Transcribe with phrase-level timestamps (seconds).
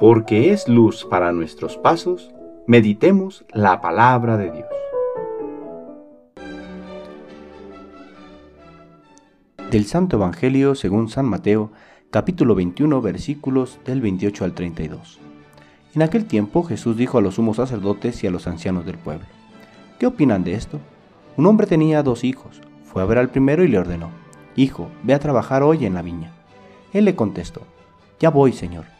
[0.00, 2.30] porque es luz para nuestros pasos,
[2.66, 4.68] meditemos la palabra de Dios.
[9.70, 11.70] Del Santo Evangelio según San Mateo,
[12.10, 15.18] capítulo 21, versículos del 28 al 32.
[15.94, 19.26] En aquel tiempo Jesús dijo a los sumos sacerdotes y a los ancianos del pueblo,
[19.98, 20.80] ¿qué opinan de esto?
[21.36, 24.08] Un hombre tenía dos hijos, fue a ver al primero y le ordenó,
[24.56, 26.32] Hijo, ve a trabajar hoy en la viña.
[26.94, 27.60] Él le contestó,
[28.18, 28.99] Ya voy, Señor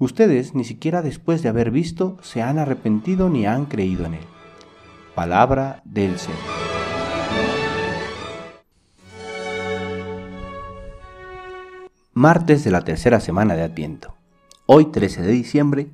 [0.00, 4.24] Ustedes ni siquiera después de haber visto se han arrepentido ni han creído en Él.
[5.14, 6.40] Palabra del Señor.
[12.12, 14.14] Martes de la tercera semana de Adviento.
[14.66, 15.88] Hoy 13 de diciembre.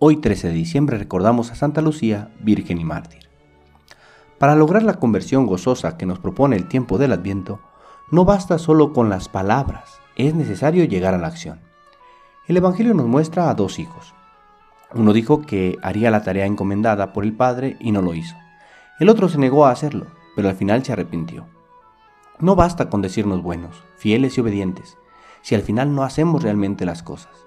[0.00, 3.28] Hoy 13 de diciembre recordamos a Santa Lucía, Virgen y Mártir.
[4.38, 7.60] Para lograr la conversión gozosa que nos propone el tiempo del Adviento,
[8.10, 11.60] no basta solo con las palabras, es necesario llegar a la acción.
[12.46, 14.14] El Evangelio nos muestra a dos hijos.
[14.94, 18.36] Uno dijo que haría la tarea encomendada por el Padre y no lo hizo.
[18.98, 21.46] El otro se negó a hacerlo, pero al final se arrepintió.
[22.38, 24.96] No basta con decirnos buenos, fieles y obedientes,
[25.42, 27.46] si al final no hacemos realmente las cosas.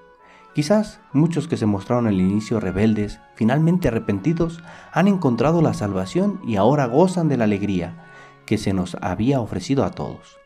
[0.53, 6.55] Quizás muchos que se mostraron al inicio rebeldes, finalmente arrepentidos, han encontrado la salvación y
[6.55, 8.05] ahora gozan de la alegría
[8.45, 10.39] que se nos había ofrecido a todos.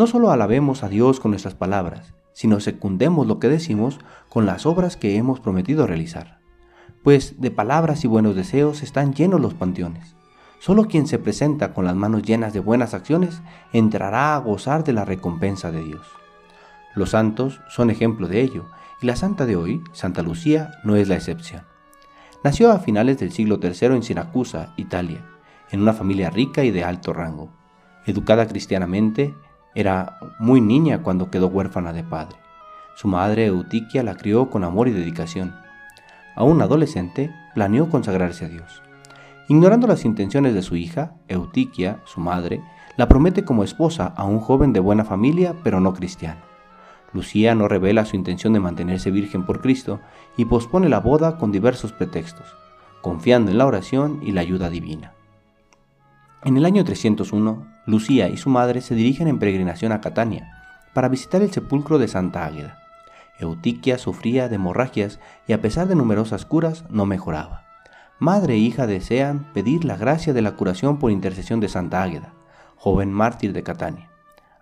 [0.00, 3.98] No solo alabemos a Dios con nuestras palabras, sino secundemos lo que decimos
[4.30, 6.38] con las obras que hemos prometido realizar.
[7.04, 10.16] Pues de palabras y buenos deseos están llenos los panteones.
[10.58, 13.42] Solo quien se presenta con las manos llenas de buenas acciones
[13.74, 16.06] entrará a gozar de la recompensa de Dios.
[16.94, 18.70] Los santos son ejemplo de ello,
[19.02, 21.64] y la santa de hoy, Santa Lucía, no es la excepción.
[22.42, 25.26] Nació a finales del siglo III en Siracusa, Italia,
[25.70, 27.50] en una familia rica y de alto rango.
[28.06, 29.34] Educada cristianamente,
[29.74, 32.36] era muy niña cuando quedó huérfana de padre.
[32.96, 35.54] Su madre Eutiquia la crió con amor y dedicación.
[36.36, 38.82] Aún adolescente, planeó consagrarse a Dios.
[39.48, 42.62] Ignorando las intenciones de su hija, Eutiquia, su madre,
[42.96, 46.40] la promete como esposa a un joven de buena familia pero no cristiano.
[47.12, 50.00] Lucía no revela su intención de mantenerse virgen por Cristo
[50.36, 52.46] y pospone la boda con diversos pretextos,
[53.02, 55.14] confiando en la oración y la ayuda divina.
[56.44, 60.60] En el año 301, Lucía y su madre se dirigen en peregrinación a Catania
[60.92, 62.78] para visitar el sepulcro de Santa Águeda.
[63.38, 67.64] Eutiquia sufría de hemorragias y a pesar de numerosas curas no mejoraba.
[68.18, 72.34] Madre e hija desean pedir la gracia de la curación por intercesión de Santa Águeda,
[72.76, 74.10] joven mártir de Catania.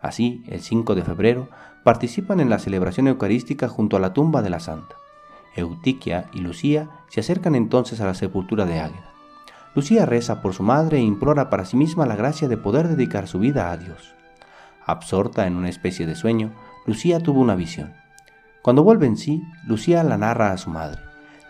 [0.00, 1.48] Así, el 5 de febrero,
[1.82, 4.94] participan en la celebración eucarística junto a la tumba de la santa.
[5.56, 9.07] Eutiquia y Lucía se acercan entonces a la sepultura de Águeda.
[9.74, 13.28] Lucía reza por su madre e implora para sí misma la gracia de poder dedicar
[13.28, 14.14] su vida a Dios.
[14.84, 16.52] Absorta en una especie de sueño,
[16.86, 17.92] Lucía tuvo una visión.
[18.62, 21.00] Cuando vuelve en sí, Lucía la narra a su madre,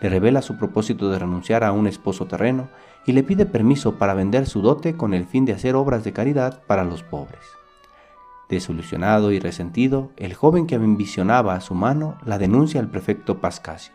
[0.00, 2.68] le revela su propósito de renunciar a un esposo terreno
[3.06, 6.12] y le pide permiso para vender su dote con el fin de hacer obras de
[6.12, 7.40] caridad para los pobres.
[8.48, 13.92] Desilusionado y resentido, el joven que ambicionaba a su mano la denuncia al prefecto Pascasio.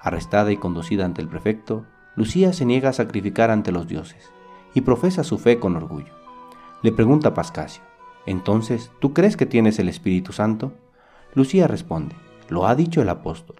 [0.00, 1.84] Arrestada y conducida ante el prefecto,
[2.16, 4.32] Lucía se niega a sacrificar ante los dioses
[4.72, 6.14] y profesa su fe con orgullo.
[6.82, 7.82] Le pregunta a Pascasio,
[8.24, 10.72] entonces, ¿tú crees que tienes el Espíritu Santo?
[11.34, 12.16] Lucía responde,
[12.48, 13.56] lo ha dicho el apóstol,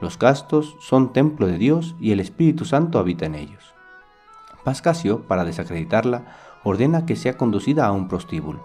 [0.00, 3.74] los castos son templo de Dios y el Espíritu Santo habita en ellos.
[4.64, 6.24] Pascasio, para desacreditarla,
[6.64, 8.64] ordena que sea conducida a un prostíbulo,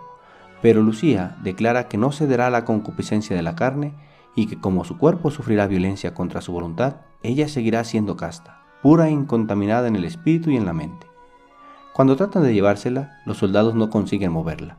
[0.62, 3.94] pero Lucía declara que no cederá a la concupiscencia de la carne
[4.36, 9.08] y que como su cuerpo sufrirá violencia contra su voluntad, ella seguirá siendo casta pura
[9.08, 11.08] e incontaminada en el espíritu y en la mente.
[11.94, 14.78] Cuando tratan de llevársela, los soldados no consiguen moverla.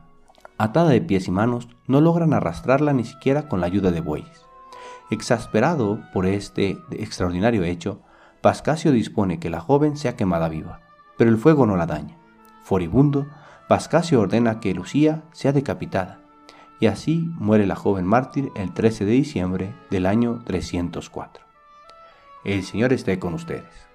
[0.59, 4.45] Atada de pies y manos, no logran arrastrarla ni siquiera con la ayuda de bueyes.
[5.09, 7.99] Exasperado por este extraordinario hecho,
[8.41, 10.81] Pascasio dispone que la joven sea quemada viva,
[11.17, 12.15] pero el fuego no la daña.
[12.63, 13.25] Furibundo,
[13.67, 16.19] Pascasio ordena que Lucía sea decapitada,
[16.79, 21.43] y así muere la joven mártir el 13 de diciembre del año 304.
[22.43, 23.94] El Señor esté con ustedes.